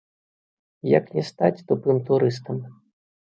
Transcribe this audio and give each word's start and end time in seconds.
Як 0.97 1.05
не 1.17 1.23
стаць 1.31 1.63
тупым 1.71 2.01
турыстам. 2.09 2.57